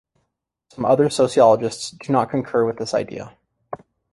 Some 0.73 0.83
other 0.83 1.11
sociologists 1.11 1.91
do 1.91 2.11
not 2.11 2.31
concur 2.31 2.65
with 2.65 2.79
this 2.79 2.95
idea. 2.95 3.37